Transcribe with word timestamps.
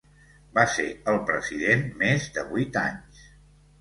Va 0.57 0.61
ser 0.75 0.85
el 1.13 1.21
president 1.29 1.85
més 2.03 2.27
de 2.39 2.47
vuit 2.55 2.81
anys. 2.87 3.21